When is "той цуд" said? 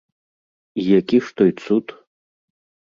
1.41-1.85